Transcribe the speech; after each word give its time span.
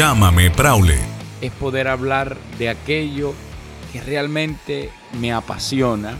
Llámame 0.00 0.50
Praule. 0.50 0.96
Es 1.42 1.52
poder 1.52 1.86
hablar 1.86 2.38
de 2.58 2.70
aquello 2.70 3.34
que 3.92 4.00
realmente 4.00 4.88
me 5.20 5.30
apasiona, 5.30 6.14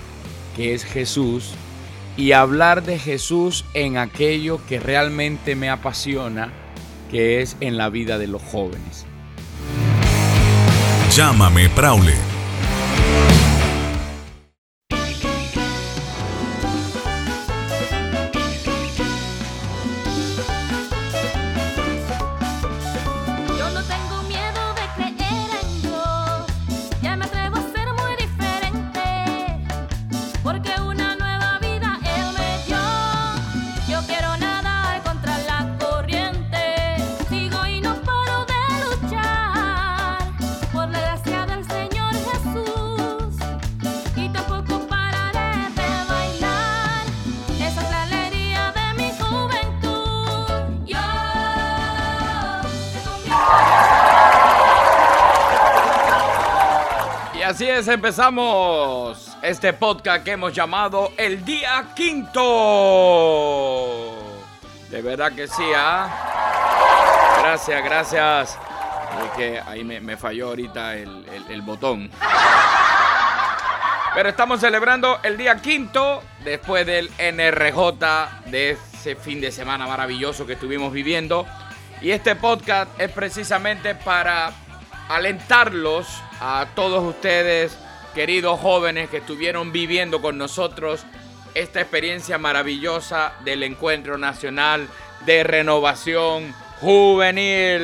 que 0.54 0.74
es 0.74 0.84
Jesús, 0.84 1.54
y 2.14 2.32
hablar 2.32 2.82
de 2.82 2.98
Jesús 2.98 3.64
en 3.72 3.96
aquello 3.96 4.60
que 4.68 4.80
realmente 4.80 5.54
me 5.56 5.70
apasiona, 5.70 6.52
que 7.10 7.40
es 7.40 7.56
en 7.60 7.78
la 7.78 7.88
vida 7.88 8.18
de 8.18 8.26
los 8.26 8.42
jóvenes. 8.42 9.06
Llámame 11.16 11.70
Praule. 11.70 12.16
Así 57.50 57.68
es, 57.68 57.88
empezamos 57.88 59.36
este 59.42 59.72
podcast 59.72 60.22
que 60.22 60.30
hemos 60.30 60.52
llamado 60.52 61.12
El 61.16 61.44
Día 61.44 61.86
Quinto. 61.96 62.40
De 64.88 65.02
verdad 65.02 65.32
que 65.32 65.48
sí, 65.48 65.64
¿ah? 65.74 66.08
Gracias, 67.40 67.84
gracias. 67.84 68.56
que 69.36 69.60
ahí 69.66 69.82
me, 69.82 70.16
falló 70.16 70.50
ahorita 70.50 70.94
el, 70.94 71.26
el 71.48 71.62
botón. 71.62 72.08
Pero 74.14 74.28
estamos 74.28 74.60
celebrando 74.60 75.18
el 75.24 75.36
día 75.36 75.56
quinto 75.56 76.22
después 76.44 76.86
del 76.86 77.10
NRJ 77.18 78.48
de 78.50 78.70
ese 78.70 79.16
fin 79.16 79.40
de 79.40 79.50
semana 79.50 79.88
maravilloso 79.88 80.46
que 80.46 80.52
estuvimos 80.52 80.92
viviendo. 80.92 81.46
Y 82.00 82.12
este 82.12 82.36
podcast 82.36 82.92
es 83.00 83.10
precisamente 83.10 83.96
para 83.96 84.52
alentarlos 85.10 86.06
a 86.40 86.68
todos 86.76 87.02
ustedes, 87.02 87.76
queridos 88.14 88.60
jóvenes 88.60 89.10
que 89.10 89.16
estuvieron 89.16 89.72
viviendo 89.72 90.22
con 90.22 90.38
nosotros 90.38 91.04
esta 91.52 91.80
experiencia 91.80 92.38
maravillosa 92.38 93.32
del 93.44 93.64
Encuentro 93.64 94.18
Nacional 94.18 94.86
de 95.26 95.42
Renovación 95.42 96.54
Juvenil. 96.80 97.82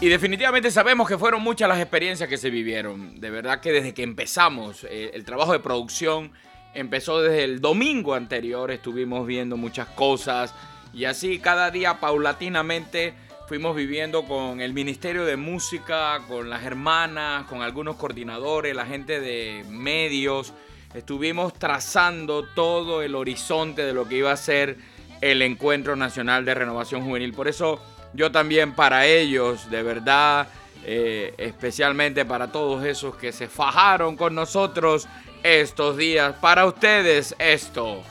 Y 0.00 0.08
definitivamente 0.08 0.72
sabemos 0.72 1.06
que 1.06 1.16
fueron 1.16 1.40
muchas 1.40 1.68
las 1.68 1.78
experiencias 1.78 2.28
que 2.28 2.36
se 2.36 2.50
vivieron. 2.50 3.20
De 3.20 3.30
verdad 3.30 3.60
que 3.60 3.70
desde 3.70 3.94
que 3.94 4.02
empezamos 4.02 4.82
eh, 4.90 5.12
el 5.14 5.24
trabajo 5.24 5.52
de 5.52 5.60
producción 5.60 6.32
empezó 6.76 7.22
desde 7.22 7.44
el 7.44 7.60
domingo 7.60 8.14
anterior, 8.14 8.70
estuvimos 8.70 9.26
viendo 9.26 9.56
muchas 9.56 9.88
cosas 9.88 10.54
y 10.92 11.06
así 11.06 11.38
cada 11.38 11.70
día 11.70 12.00
paulatinamente 12.00 13.14
fuimos 13.48 13.74
viviendo 13.74 14.24
con 14.24 14.60
el 14.60 14.72
Ministerio 14.72 15.24
de 15.24 15.36
Música, 15.36 16.20
con 16.28 16.50
las 16.50 16.64
hermanas, 16.64 17.46
con 17.46 17.62
algunos 17.62 17.96
coordinadores, 17.96 18.74
la 18.74 18.86
gente 18.86 19.20
de 19.20 19.64
medios. 19.68 20.52
Estuvimos 20.94 21.54
trazando 21.54 22.44
todo 22.54 23.02
el 23.02 23.14
horizonte 23.14 23.84
de 23.84 23.92
lo 23.92 24.06
que 24.06 24.18
iba 24.18 24.32
a 24.32 24.36
ser 24.36 24.76
el 25.20 25.42
Encuentro 25.42 25.96
Nacional 25.96 26.44
de 26.44 26.54
Renovación 26.54 27.04
Juvenil. 27.04 27.32
Por 27.32 27.48
eso 27.48 27.80
yo 28.12 28.30
también 28.30 28.74
para 28.74 29.06
ellos, 29.06 29.70
de 29.70 29.82
verdad, 29.82 30.48
eh, 30.84 31.34
especialmente 31.38 32.24
para 32.24 32.52
todos 32.52 32.84
esos 32.84 33.16
que 33.16 33.32
se 33.32 33.48
fajaron 33.48 34.16
con 34.16 34.34
nosotros 34.34 35.08
estos 35.46 35.96
días. 35.96 36.34
Para 36.40 36.66
ustedes 36.66 37.34
esto. 37.38 38.02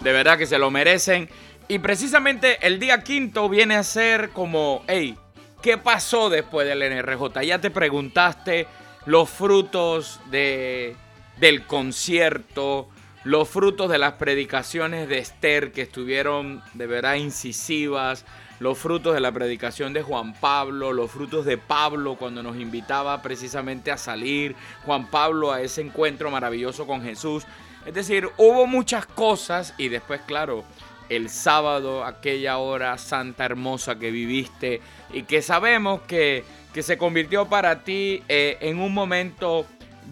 De 0.00 0.12
verdad 0.12 0.36
que 0.36 0.46
se 0.46 0.58
lo 0.58 0.70
merecen. 0.70 1.28
Y 1.68 1.78
precisamente 1.78 2.58
el 2.66 2.78
día 2.78 3.02
quinto 3.02 3.48
viene 3.48 3.76
a 3.76 3.82
ser 3.82 4.30
como, 4.30 4.84
hey, 4.88 5.16
¿qué 5.62 5.78
pasó 5.78 6.28
después 6.28 6.66
del 6.66 6.82
NRJ? 6.82 7.42
Ya 7.42 7.60
te 7.60 7.70
preguntaste 7.70 8.66
los 9.06 9.30
frutos 9.30 10.20
de, 10.30 10.96
del 11.38 11.66
concierto, 11.66 12.88
los 13.24 13.48
frutos 13.48 13.90
de 13.90 13.98
las 13.98 14.14
predicaciones 14.14 15.08
de 15.08 15.18
Esther 15.18 15.72
que 15.72 15.82
estuvieron 15.82 16.62
de 16.74 16.86
verdad 16.86 17.14
incisivas, 17.14 18.26
los 18.62 18.78
frutos 18.78 19.12
de 19.12 19.20
la 19.20 19.32
predicación 19.32 19.92
de 19.92 20.02
Juan 20.02 20.34
Pablo, 20.34 20.92
los 20.92 21.10
frutos 21.10 21.44
de 21.44 21.58
Pablo 21.58 22.14
cuando 22.14 22.44
nos 22.44 22.56
invitaba 22.56 23.20
precisamente 23.20 23.90
a 23.90 23.96
salir, 23.96 24.54
Juan 24.84 25.10
Pablo 25.10 25.50
a 25.50 25.60
ese 25.60 25.80
encuentro 25.80 26.30
maravilloso 26.30 26.86
con 26.86 27.02
Jesús. 27.02 27.44
Es 27.84 27.92
decir, 27.92 28.28
hubo 28.36 28.68
muchas 28.68 29.04
cosas 29.04 29.74
y 29.78 29.88
después, 29.88 30.20
claro, 30.28 30.62
el 31.08 31.28
sábado, 31.28 32.04
aquella 32.04 32.58
hora 32.58 32.96
santa 32.98 33.44
hermosa 33.44 33.98
que 33.98 34.12
viviste 34.12 34.80
y 35.12 35.24
que 35.24 35.42
sabemos 35.42 36.02
que, 36.02 36.44
que 36.72 36.84
se 36.84 36.96
convirtió 36.96 37.48
para 37.48 37.82
ti 37.82 38.22
eh, 38.28 38.58
en 38.60 38.78
un 38.78 38.94
momento 38.94 39.66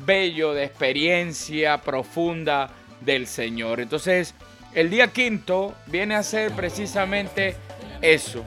bello 0.05 0.55
de 0.55 0.65
experiencia 0.65 1.79
profunda 1.79 2.69
del 3.01 3.29
Señor. 3.29 3.79
Entonces, 3.79 4.35
el 4.75 4.91
día 4.91 5.13
quinto 5.13 5.77
viene 5.87 6.17
a 6.17 6.25
ser 6.25 6.51
precisamente 6.51 7.55
eso, 8.03 8.45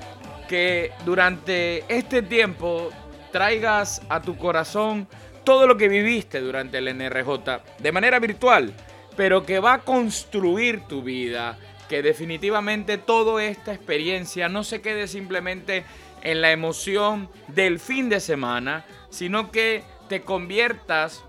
que 0.47 0.91
durante 1.05 1.83
este 1.87 2.21
tiempo 2.21 2.89
traigas 3.31 4.01
a 4.09 4.21
tu 4.21 4.37
corazón 4.37 5.07
todo 5.43 5.67
lo 5.67 5.77
que 5.77 5.87
viviste 5.87 6.39
durante 6.39 6.77
el 6.77 6.87
NRJ 6.95 7.61
de 7.79 7.91
manera 7.91 8.19
virtual, 8.19 8.73
pero 9.15 9.45
que 9.45 9.59
va 9.59 9.73
a 9.73 9.79
construir 9.79 10.81
tu 10.87 11.03
vida, 11.03 11.57
que 11.89 12.01
definitivamente 12.01 12.97
toda 12.97 13.43
esta 13.43 13.73
experiencia 13.73 14.49
no 14.49 14.63
se 14.63 14.81
quede 14.81 15.07
simplemente 15.07 15.83
en 16.21 16.41
la 16.41 16.51
emoción 16.51 17.29
del 17.47 17.79
fin 17.79 18.09
de 18.09 18.19
semana, 18.19 18.85
sino 19.09 19.51
que 19.51 19.83
te 20.07 20.21
conviertas 20.21 21.23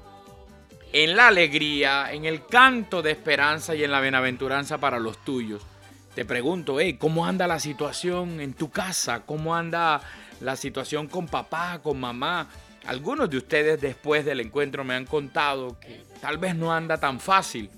en 0.93 1.17
la 1.17 1.29
alegría, 1.29 2.13
en 2.13 2.25
el 2.25 2.47
canto 2.47 3.03
de 3.03 3.11
esperanza 3.11 3.75
y 3.75 3.83
en 3.83 3.91
la 3.91 4.01
bienaventuranza 4.01 4.79
para 4.79 5.01
los 5.01 5.19
tuyos 5.25 5.67
te 6.15 6.25
pregunto, 6.25 6.79
hey, 6.79 6.97
¿cómo 6.99 7.27
anda 7.27 7.47
la 7.47 7.59
situación 7.59 8.41
en 8.41 8.55
tu 8.55 8.71
casa? 8.71 9.23
¿Cómo 9.27 9.55
anda 9.55 10.01
la 10.41 10.57
situación 10.57 11.09
con 11.09 11.27
papá, 11.27 11.81
con 11.83 11.99
mamá? 11.99 12.49
Algunos 12.87 13.29
de 13.31 13.39
ustedes 13.39 13.81
después 13.81 14.25
del 14.25 14.41
encuentro 14.41 14.85
me 14.85 14.95
han 14.95 15.07
contado 15.07 15.79
que 15.81 16.05
tal 16.21 16.39
vez 16.39 16.55
no 16.55 16.73
anda 16.73 16.99
tan 16.99 17.19
fácil. 17.19 17.69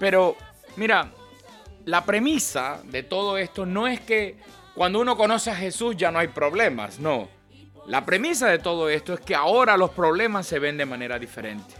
Pero 0.00 0.36
mira, 0.76 1.10
la 1.84 2.04
premisa 2.04 2.80
de 2.84 3.02
todo 3.02 3.36
esto 3.36 3.66
no 3.66 3.86
es 3.86 4.00
que 4.00 4.36
cuando 4.74 5.00
uno 5.00 5.16
conoce 5.16 5.50
a 5.50 5.56
Jesús 5.56 5.96
ya 5.96 6.10
no 6.10 6.20
hay 6.20 6.28
problemas, 6.28 6.98
no. 6.98 7.28
La 7.86 8.04
premisa 8.06 8.48
de 8.48 8.58
todo 8.58 8.88
esto 8.88 9.14
es 9.14 9.20
que 9.20 9.34
ahora 9.34 9.76
los 9.76 9.90
problemas 9.90 10.46
se 10.46 10.58
ven 10.58 10.76
de 10.76 10.86
manera 10.86 11.18
diferente. 11.18 11.74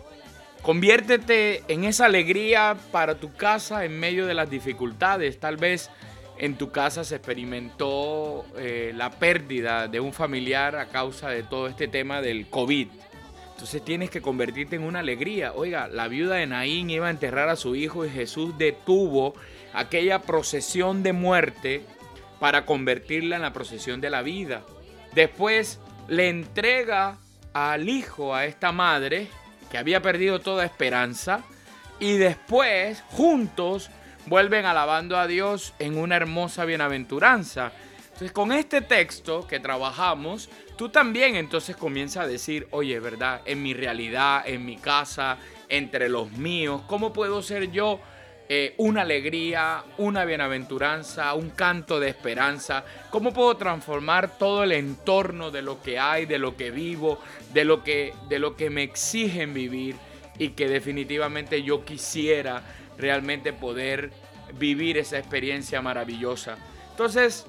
Conviértete 0.62 1.62
en 1.68 1.84
esa 1.84 2.06
alegría 2.06 2.76
para 2.92 3.14
tu 3.14 3.32
casa 3.32 3.84
en 3.84 3.98
medio 3.98 4.26
de 4.26 4.34
las 4.34 4.50
dificultades. 4.50 5.38
Tal 5.38 5.56
vez 5.56 5.90
en 6.36 6.56
tu 6.56 6.70
casa 6.70 7.04
se 7.04 7.16
experimentó 7.16 8.44
eh, 8.56 8.92
la 8.94 9.10
pérdida 9.10 9.88
de 9.88 10.00
un 10.00 10.12
familiar 10.12 10.76
a 10.76 10.88
causa 10.88 11.30
de 11.30 11.42
todo 11.42 11.68
este 11.68 11.88
tema 11.88 12.20
del 12.20 12.48
COVID. 12.48 12.88
Entonces 13.52 13.84
tienes 13.84 14.10
que 14.10 14.20
convertirte 14.20 14.76
en 14.76 14.82
una 14.82 15.00
alegría. 15.00 15.52
Oiga, 15.52 15.88
la 15.88 16.06
viuda 16.06 16.36
de 16.36 16.46
Naín 16.46 16.90
iba 16.90 17.08
a 17.08 17.10
enterrar 17.10 17.48
a 17.48 17.56
su 17.56 17.74
hijo 17.74 18.04
y 18.04 18.10
Jesús 18.10 18.56
detuvo 18.56 19.34
aquella 19.72 20.20
procesión 20.20 21.02
de 21.02 21.12
muerte 21.12 21.82
para 22.38 22.64
convertirla 22.64 23.36
en 23.36 23.42
la 23.42 23.52
procesión 23.52 24.00
de 24.00 24.10
la 24.10 24.22
vida. 24.22 24.62
Después 25.12 25.80
le 26.06 26.28
entrega 26.28 27.18
al 27.52 27.88
hijo 27.88 28.34
a 28.34 28.44
esta 28.44 28.70
madre 28.70 29.26
que 29.70 29.78
había 29.78 30.02
perdido 30.02 30.40
toda 30.40 30.64
esperanza, 30.64 31.42
y 32.00 32.16
después, 32.16 33.02
juntos, 33.08 33.90
vuelven 34.26 34.66
alabando 34.66 35.16
a 35.16 35.26
Dios 35.26 35.74
en 35.78 35.98
una 35.98 36.16
hermosa 36.16 36.64
bienaventuranza. 36.64 37.72
Entonces, 38.04 38.32
con 38.32 38.52
este 38.52 38.80
texto 38.80 39.46
que 39.46 39.60
trabajamos, 39.60 40.48
tú 40.76 40.88
también 40.88 41.36
entonces 41.36 41.76
comienzas 41.76 42.24
a 42.24 42.28
decir, 42.28 42.68
oye, 42.70 43.00
¿verdad? 43.00 43.42
En 43.44 43.62
mi 43.62 43.74
realidad, 43.74 44.42
en 44.46 44.64
mi 44.64 44.76
casa, 44.76 45.38
entre 45.68 46.08
los 46.08 46.32
míos, 46.32 46.82
¿cómo 46.86 47.12
puedo 47.12 47.42
ser 47.42 47.70
yo 47.70 48.00
eh, 48.50 48.74
una 48.78 49.02
alegría, 49.02 49.84
una 49.98 50.24
bienaventuranza, 50.24 51.34
un 51.34 51.50
canto 51.50 52.00
de 52.00 52.08
esperanza? 52.08 52.84
¿Cómo 53.10 53.32
puedo 53.32 53.56
transformar 53.56 54.38
todo 54.38 54.62
el 54.62 54.72
entorno 54.72 55.50
de 55.50 55.62
lo 55.62 55.82
que 55.82 55.98
hay, 55.98 56.24
de 56.24 56.38
lo 56.38 56.56
que 56.56 56.70
vivo, 56.70 57.18
de 57.52 57.64
lo 57.64 57.84
que, 57.84 58.14
de 58.28 58.38
lo 58.38 58.56
que 58.56 58.70
me 58.70 58.82
exigen 58.82 59.52
vivir 59.52 59.96
y 60.38 60.50
que 60.50 60.68
definitivamente 60.68 61.62
yo 61.62 61.84
quisiera 61.84 62.62
realmente 62.96 63.52
poder 63.52 64.12
vivir 64.54 64.96
esa 64.96 65.18
experiencia 65.18 65.82
maravillosa? 65.82 66.56
Entonces, 66.90 67.46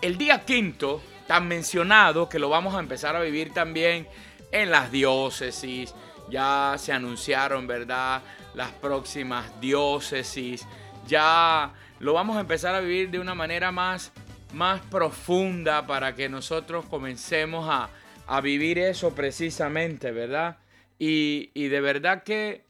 el 0.00 0.16
día 0.16 0.44
quinto, 0.44 1.02
tan 1.26 1.46
mencionado, 1.46 2.28
que 2.28 2.38
lo 2.38 2.48
vamos 2.48 2.74
a 2.74 2.80
empezar 2.80 3.14
a 3.14 3.20
vivir 3.20 3.52
también 3.52 4.08
en 4.52 4.70
las 4.70 4.90
diócesis, 4.90 5.94
ya 6.30 6.74
se 6.78 6.92
anunciaron, 6.92 7.66
¿verdad? 7.66 8.22
Las 8.54 8.70
próximas 8.72 9.60
diócesis, 9.60 10.66
ya 11.06 11.72
lo 12.00 12.12
vamos 12.12 12.36
a 12.36 12.40
empezar 12.40 12.74
a 12.74 12.80
vivir 12.80 13.10
de 13.10 13.18
una 13.18 13.34
manera 13.34 13.72
más, 13.72 14.12
más 14.52 14.80
profunda 14.82 15.86
para 15.86 16.14
que 16.14 16.28
nosotros 16.28 16.84
comencemos 16.86 17.68
a, 17.68 17.88
a 18.26 18.40
vivir 18.40 18.78
eso 18.78 19.14
precisamente, 19.14 20.12
¿verdad? 20.12 20.58
Y, 20.98 21.50
y 21.54 21.68
de 21.68 21.80
verdad 21.80 22.22
que 22.22 22.64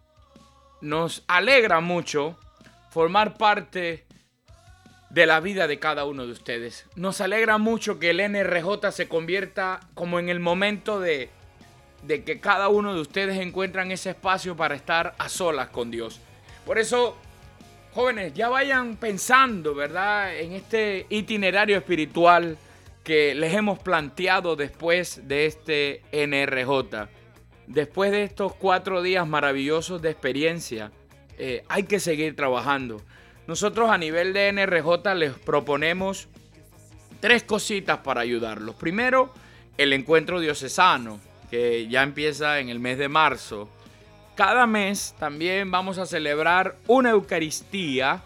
nos 0.81 1.25
alegra 1.26 1.81
mucho 1.81 2.37
formar 2.90 3.37
parte 3.37 4.06
de 5.10 5.26
la 5.26 5.40
vida 5.40 5.66
de 5.66 5.78
cada 5.78 6.05
uno 6.05 6.26
de 6.26 6.32
ustedes. 6.32 6.87
Nos 6.94 7.20
alegra 7.20 7.58
mucho 7.58 7.99
que 7.99 8.10
el 8.10 8.20
NRJ 8.20 8.93
se 8.93 9.08
convierta 9.08 9.81
como 9.94 10.19
en 10.19 10.28
el 10.28 10.40
momento 10.40 11.00
de, 11.00 11.31
de 12.03 12.25
que 12.25 12.41
cada 12.41 12.69
uno 12.69 12.95
de 12.95 13.00
ustedes 13.00 13.39
encuentran 13.39 13.91
ese 13.91 14.11
espacio 14.11 14.56
para 14.56 14.75
estar 14.75 15.15
a 15.19 15.29
solas 15.29 15.69
con 15.69 15.91
Dios. 15.91 16.21
Por 16.65 16.79
eso, 16.79 17.17
jóvenes, 17.93 18.35
ya 18.35 18.49
vayan 18.49 18.97
pensando, 18.97 19.75
¿verdad? 19.75 20.37
En 20.37 20.53
este 20.53 21.06
itinerario 21.09 21.77
espiritual 21.77 22.56
que 23.03 23.35
les 23.35 23.55
hemos 23.55 23.79
planteado 23.79 24.55
después 24.55 25.27
de 25.27 25.47
este 25.47 26.03
NRJ. 26.12 27.09
Después 27.67 28.11
de 28.11 28.23
estos 28.23 28.55
cuatro 28.55 29.03
días 29.03 29.27
maravillosos 29.27 30.01
de 30.03 30.11
experiencia, 30.11 30.93
eh, 31.39 31.65
hay 31.69 31.85
que 31.85 32.01
seguir 32.01 32.37
trabajando. 32.37 33.01
Nosotros 33.47 33.91
a 33.91 33.97
nivel 33.97 34.33
de 34.35 34.53
NRJ 34.53 35.15
les 35.15 35.33
proponemos 35.33 36.29
tres 37.21 37.44
cositas 37.44 37.99
para 37.99 38.21
ayudarlos. 38.21 38.75
Primero, 38.75 39.33
el 39.79 39.93
encuentro 39.93 40.41
diocesano, 40.41 41.21
que 41.50 41.89
ya 41.89 42.03
empieza 42.03 42.61
en 42.61 42.69
el 42.69 42.81
mes 42.81 42.99
de 42.99 43.09
marzo. 43.09 43.69
Cada 44.35 44.67
mes 44.67 45.15
también 45.19 45.71
vamos 45.71 45.99
a 45.99 46.06
celebrar 46.06 46.77
una 46.87 47.11
Eucaristía 47.11 48.23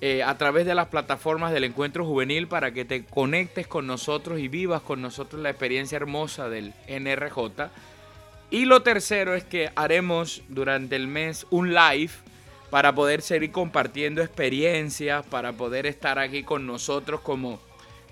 eh, 0.00 0.22
a 0.22 0.36
través 0.36 0.66
de 0.66 0.74
las 0.74 0.88
plataformas 0.88 1.52
del 1.52 1.64
encuentro 1.64 2.04
juvenil 2.04 2.48
para 2.48 2.72
que 2.72 2.84
te 2.84 3.04
conectes 3.04 3.66
con 3.66 3.86
nosotros 3.86 4.38
y 4.38 4.48
vivas 4.48 4.82
con 4.82 5.00
nosotros 5.00 5.40
la 5.40 5.50
experiencia 5.50 5.96
hermosa 5.96 6.48
del 6.48 6.74
NRJ. 6.88 7.70
Y 8.50 8.66
lo 8.66 8.82
tercero 8.82 9.34
es 9.34 9.44
que 9.44 9.70
haremos 9.74 10.42
durante 10.48 10.96
el 10.96 11.06
mes 11.06 11.46
un 11.50 11.72
live 11.72 12.12
para 12.70 12.94
poder 12.94 13.22
seguir 13.22 13.52
compartiendo 13.52 14.20
experiencias, 14.20 15.24
para 15.26 15.52
poder 15.52 15.86
estar 15.86 16.18
aquí 16.18 16.42
con 16.42 16.66
nosotros 16.66 17.20
como, 17.20 17.60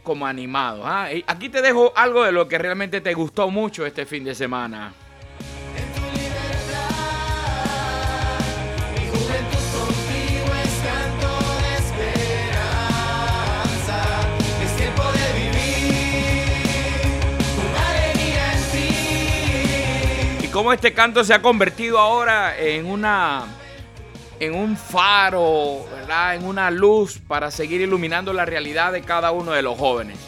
como 0.02 0.26
animados. 0.26 0.82
¿ah? 0.84 1.08
Aquí 1.26 1.48
te 1.48 1.62
dejo 1.62 1.92
algo 1.96 2.24
de 2.24 2.32
lo 2.32 2.48
que 2.48 2.58
realmente 2.58 3.00
te 3.00 3.14
gustó 3.14 3.50
mucho 3.50 3.86
este 3.86 4.06
fin 4.06 4.24
de 4.24 4.34
semana. 4.34 4.92
Y 20.42 20.48
cómo 20.48 20.72
este 20.72 20.92
canto 20.92 21.24
se 21.24 21.34
ha 21.34 21.40
convertido 21.40 21.98
ahora 21.98 22.58
en 22.58 22.86
una 22.86 23.46
en 24.40 24.54
un 24.54 24.76
faro, 24.76 25.86
¿verdad? 25.94 26.34
En 26.34 26.44
una 26.44 26.70
luz 26.70 27.18
para 27.26 27.50
seguir 27.50 27.80
iluminando 27.80 28.32
la 28.32 28.44
realidad 28.44 28.92
de 28.92 29.02
cada 29.02 29.30
uno 29.32 29.52
de 29.52 29.62
los 29.62 29.78
jóvenes. 29.78 30.18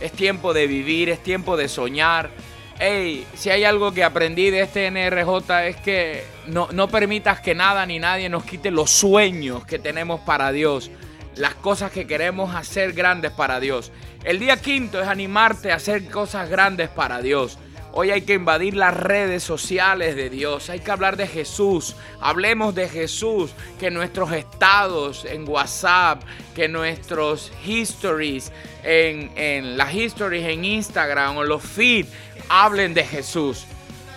Es 0.00 0.12
tiempo 0.12 0.52
de 0.52 0.66
vivir, 0.66 1.08
es 1.08 1.22
tiempo 1.22 1.56
de 1.56 1.68
soñar. 1.68 2.30
Hey, 2.78 3.26
si 3.34 3.50
hay 3.50 3.64
algo 3.64 3.92
que 3.92 4.04
aprendí 4.04 4.50
de 4.50 4.60
este 4.60 4.90
NRJ 4.90 5.66
es 5.66 5.76
que 5.76 6.24
no, 6.46 6.68
no 6.72 6.88
permitas 6.88 7.40
que 7.40 7.54
nada 7.54 7.86
ni 7.86 7.98
nadie 7.98 8.28
nos 8.28 8.44
quite 8.44 8.70
los 8.70 8.90
sueños 8.90 9.64
que 9.64 9.78
tenemos 9.78 10.20
para 10.20 10.52
Dios, 10.52 10.90
las 11.36 11.54
cosas 11.54 11.90
que 11.90 12.06
queremos 12.06 12.54
hacer 12.54 12.92
grandes 12.92 13.30
para 13.32 13.60
Dios. 13.60 13.92
El 14.24 14.38
día 14.38 14.56
quinto 14.58 15.00
es 15.00 15.08
animarte 15.08 15.72
a 15.72 15.76
hacer 15.76 16.08
cosas 16.10 16.50
grandes 16.50 16.88
para 16.88 17.22
Dios. 17.22 17.58
Hoy 17.98 18.10
hay 18.10 18.20
que 18.20 18.34
invadir 18.34 18.76
las 18.76 18.94
redes 18.94 19.42
sociales 19.42 20.16
de 20.16 20.28
Dios. 20.28 20.68
Hay 20.68 20.80
que 20.80 20.90
hablar 20.90 21.16
de 21.16 21.26
Jesús. 21.26 21.96
Hablemos 22.20 22.74
de 22.74 22.90
Jesús. 22.90 23.52
Que 23.80 23.90
nuestros 23.90 24.32
estados 24.32 25.24
en 25.24 25.48
WhatsApp, 25.48 26.22
que 26.54 26.68
nuestros 26.68 27.50
histories 27.66 28.52
en, 28.84 29.78
las 29.78 29.94
histories 29.94 30.44
en 30.44 30.66
Instagram 30.66 31.38
o 31.38 31.44
los 31.44 31.62
feeds 31.62 32.10
hablen 32.50 32.92
de 32.92 33.02
Jesús. 33.02 33.64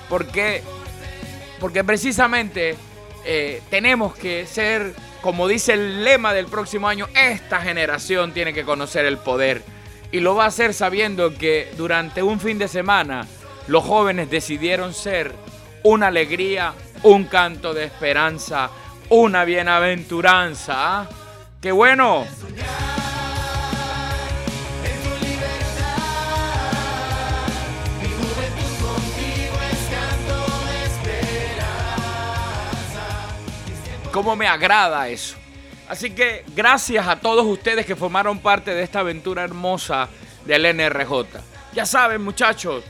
Porque, 0.09 0.61
porque 1.61 1.81
precisamente 1.85 2.75
eh, 3.23 3.61
tenemos 3.69 4.13
que 4.13 4.45
ser, 4.45 4.93
como 5.21 5.47
dice 5.47 5.71
el 5.71 6.03
lema 6.03 6.33
del 6.33 6.47
próximo 6.47 6.89
año, 6.89 7.07
esta 7.15 7.61
generación 7.61 8.33
tiene 8.33 8.53
que 8.53 8.65
conocer 8.65 9.05
el 9.05 9.19
poder. 9.19 9.61
Y 10.11 10.19
lo 10.19 10.35
va 10.35 10.43
a 10.43 10.47
hacer 10.47 10.73
sabiendo 10.73 11.33
que 11.33 11.71
durante 11.77 12.21
un 12.21 12.41
fin 12.41 12.57
de 12.57 12.67
semana 12.67 13.25
los 13.69 13.83
jóvenes 13.83 14.31
decidieron 14.31 14.95
ser 14.95 15.31
una 15.83 16.07
alegría, 16.07 16.73
un 17.03 17.25
canto 17.25 17.71
de 17.71 17.83
esperanza, 17.83 18.71
una 19.09 19.45
bienaventuranza. 19.45 21.01
¿ah? 21.01 21.09
¡Qué 21.61 21.71
bueno! 21.71 22.25
¿Cómo 34.11 34.35
me 34.35 34.47
agrada 34.47 35.07
eso? 35.09 35.37
Así 35.87 36.09
que 36.09 36.43
gracias 36.55 37.07
a 37.07 37.19
todos 37.19 37.45
ustedes 37.45 37.85
que 37.85 37.95
formaron 37.95 38.39
parte 38.39 38.73
de 38.73 38.81
esta 38.81 39.01
aventura 39.01 39.43
hermosa 39.43 40.09
del 40.45 40.65
NRJ. 40.75 41.39
Ya 41.73 41.85
saben 41.85 42.23
muchachos, 42.23 42.83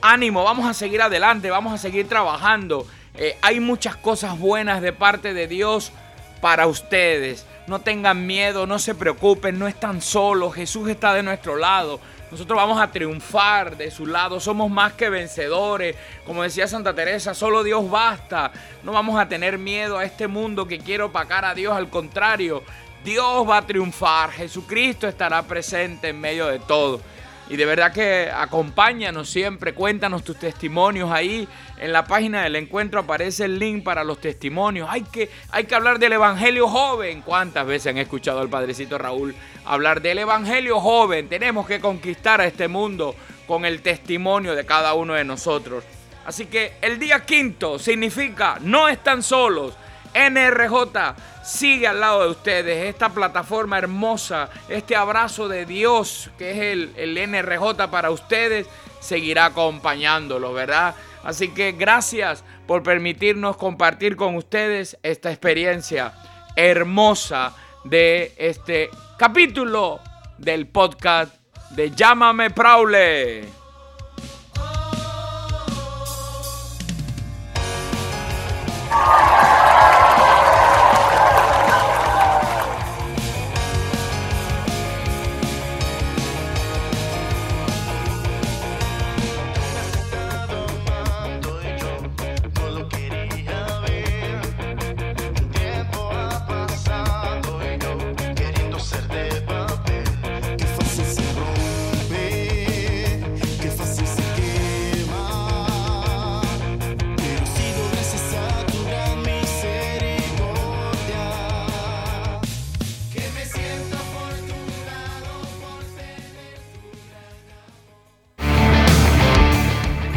ánimo, 0.00 0.44
vamos 0.44 0.66
a 0.66 0.74
seguir 0.74 1.02
adelante, 1.02 1.50
vamos 1.50 1.72
a 1.72 1.78
seguir 1.78 2.08
trabajando. 2.08 2.86
Eh, 3.14 3.36
hay 3.42 3.60
muchas 3.60 3.96
cosas 3.96 4.38
buenas 4.38 4.82
de 4.82 4.92
parte 4.92 5.34
de 5.34 5.46
Dios 5.46 5.92
para 6.40 6.66
ustedes. 6.66 7.46
No 7.66 7.80
tengan 7.80 8.26
miedo, 8.26 8.66
no 8.66 8.78
se 8.78 8.94
preocupen, 8.94 9.58
no 9.58 9.66
están 9.66 10.00
solos, 10.00 10.54
Jesús 10.54 10.88
está 10.88 11.14
de 11.14 11.22
nuestro 11.22 11.56
lado. 11.56 12.00
Nosotros 12.30 12.56
vamos 12.56 12.80
a 12.80 12.90
triunfar 12.90 13.76
de 13.76 13.90
su 13.90 14.04
lado, 14.06 14.40
somos 14.40 14.70
más 14.70 14.94
que 14.94 15.08
vencedores. 15.08 15.96
Como 16.24 16.42
decía 16.42 16.66
Santa 16.66 16.94
Teresa, 16.94 17.34
solo 17.34 17.62
Dios 17.62 17.88
basta. 17.88 18.52
No 18.82 18.92
vamos 18.92 19.18
a 19.18 19.28
tener 19.28 19.58
miedo 19.58 19.98
a 19.98 20.04
este 20.04 20.26
mundo 20.26 20.66
que 20.66 20.78
quiere 20.78 21.04
opacar 21.04 21.44
a 21.44 21.54
Dios, 21.54 21.74
al 21.74 21.88
contrario, 21.88 22.62
Dios 23.04 23.48
va 23.48 23.58
a 23.58 23.66
triunfar, 23.66 24.32
Jesucristo 24.32 25.06
estará 25.06 25.40
presente 25.44 26.08
en 26.08 26.20
medio 26.20 26.48
de 26.48 26.58
todo. 26.58 27.00
Y 27.48 27.56
de 27.56 27.64
verdad 27.64 27.92
que 27.92 28.28
acompáñanos 28.34 29.30
siempre, 29.30 29.72
cuéntanos 29.72 30.24
tus 30.24 30.36
testimonios 30.36 31.12
ahí. 31.12 31.46
En 31.78 31.92
la 31.92 32.04
página 32.04 32.42
del 32.42 32.56
encuentro 32.56 33.00
aparece 33.00 33.44
el 33.44 33.58
link 33.58 33.84
para 33.84 34.02
los 34.02 34.20
testimonios. 34.20 34.88
Hay 34.90 35.02
que, 35.02 35.30
hay 35.50 35.64
que 35.64 35.74
hablar 35.74 36.00
del 36.00 36.14
Evangelio 36.14 36.66
joven. 36.66 37.22
¿Cuántas 37.22 37.64
veces 37.66 37.92
han 37.92 37.98
escuchado 37.98 38.40
al 38.40 38.48
Padrecito 38.48 38.98
Raúl 38.98 39.34
hablar 39.64 40.02
del 40.02 40.18
Evangelio 40.18 40.80
joven? 40.80 41.28
Tenemos 41.28 41.66
que 41.68 41.80
conquistar 41.80 42.40
a 42.40 42.46
este 42.46 42.66
mundo 42.66 43.14
con 43.46 43.64
el 43.64 43.80
testimonio 43.80 44.56
de 44.56 44.66
cada 44.66 44.94
uno 44.94 45.14
de 45.14 45.24
nosotros. 45.24 45.84
Así 46.24 46.46
que 46.46 46.72
el 46.82 46.98
día 46.98 47.24
quinto 47.24 47.78
significa 47.78 48.58
no 48.60 48.88
están 48.88 49.22
solos. 49.22 49.76
NRJ 50.16 51.14
sigue 51.44 51.86
al 51.86 52.00
lado 52.00 52.22
de 52.22 52.30
ustedes. 52.30 52.86
Esta 52.86 53.10
plataforma 53.10 53.78
hermosa, 53.78 54.48
este 54.68 54.96
abrazo 54.96 55.46
de 55.46 55.66
Dios 55.66 56.30
que 56.38 56.52
es 56.52 56.58
el, 56.58 56.92
el 56.96 57.30
NRJ 57.30 57.88
para 57.90 58.10
ustedes, 58.10 58.66
seguirá 59.00 59.46
acompañándolo, 59.46 60.52
¿verdad? 60.52 60.94
Así 61.22 61.48
que 61.48 61.72
gracias 61.72 62.44
por 62.66 62.82
permitirnos 62.82 63.56
compartir 63.56 64.16
con 64.16 64.36
ustedes 64.36 64.96
esta 65.02 65.30
experiencia 65.30 66.12
hermosa 66.56 67.54
de 67.84 68.32
este 68.38 68.90
capítulo 69.18 70.00
del 70.38 70.66
podcast 70.66 71.34
de 71.70 71.90
Llámame 71.90 72.50
Praule. 72.50 73.55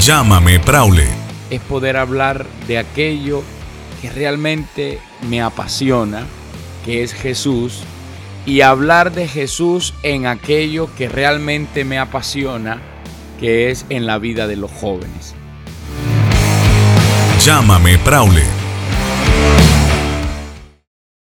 Llámame 0.09 0.59
Praule. 0.59 1.05
Es 1.51 1.61
poder 1.61 1.95
hablar 1.95 2.47
de 2.67 2.79
aquello 2.79 3.43
que 4.01 4.09
realmente 4.09 4.99
me 5.29 5.39
apasiona, 5.39 6.25
que 6.83 7.03
es 7.03 7.13
Jesús, 7.13 7.83
y 8.43 8.61
hablar 8.61 9.11
de 9.11 9.27
Jesús 9.27 9.93
en 10.01 10.25
aquello 10.25 10.89
que 10.95 11.09
realmente 11.09 11.85
me 11.85 11.99
apasiona, 11.99 12.81
que 13.39 13.69
es 13.69 13.85
en 13.89 14.07
la 14.07 14.17
vida 14.17 14.47
de 14.47 14.55
los 14.55 14.71
jóvenes. 14.71 15.35
Llámame 17.45 17.99
Praule. 17.99 18.58